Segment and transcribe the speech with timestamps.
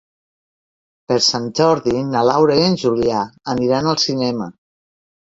[1.11, 3.21] Per Sant Jordi na Laura i en Julià
[3.55, 4.49] aniran al cinema.